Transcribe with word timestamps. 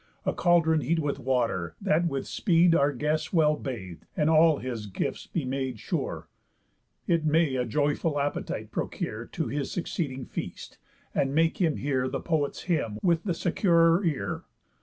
A 0.25 0.33
caldron 0.33 0.81
heat 0.81 0.97
with 0.97 1.19
water, 1.19 1.75
that 1.79 2.07
with 2.07 2.25
speed 2.25 2.73
Our 2.73 2.91
guest 2.91 3.31
well 3.33 3.55
bath'd, 3.55 4.07
and 4.17 4.31
all 4.31 4.57
his 4.57 4.87
gifts 4.87 5.27
made 5.35 5.77
sure, 5.77 6.27
It 7.05 7.23
may 7.23 7.55
a 7.55 7.65
joyful 7.65 8.19
appetite 8.19 8.71
procure 8.71 9.25
To 9.27 9.45
his 9.47 9.71
succeeding 9.71 10.25
feast, 10.25 10.79
and 11.13 11.35
make 11.35 11.59
him 11.61 11.75
hear 11.77 12.07
The 12.09 12.19
poet's 12.19 12.63
hymn 12.63 12.97
with 13.03 13.25
the 13.25 13.35
securer 13.35 14.03
ear. 14.03 14.41